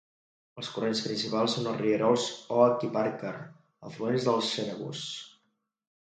[0.59, 3.33] Els corrents principals són els rierols Oak i Parker,
[3.91, 5.03] afluents del Schenevus.